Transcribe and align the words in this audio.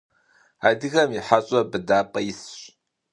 Адыгэм 0.67 1.09
и 1.19 1.21
хьэщӀэ 1.27 1.59
быдапӀэ 1.71 2.19
исщ. 2.31 2.59